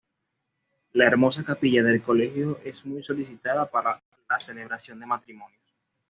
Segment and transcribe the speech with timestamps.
[0.93, 5.61] La hermosa capilla del colegio es muy solicitada para la celebración de matrimonios.